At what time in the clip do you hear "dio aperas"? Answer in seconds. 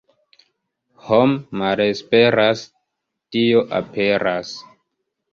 3.35-4.55